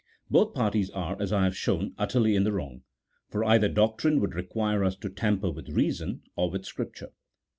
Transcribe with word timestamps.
Both 0.31 0.55
parties 0.55 0.89
are, 0.89 1.15
as 1.21 1.31
I 1.31 1.43
have 1.43 1.55
shown, 1.55 1.93
utterly 1.95 2.35
in 2.35 2.43
the 2.43 2.51
wrong, 2.51 2.81
for 3.29 3.45
either 3.45 3.69
doctrine 3.69 4.19
would 4.19 4.33
require 4.33 4.83
us 4.83 4.95
to 4.95 5.11
tamper 5.11 5.51
with 5.51 5.69
reason 5.69 6.23
or 6.35 6.49
with 6.49 6.65
Scripture. 6.65 7.11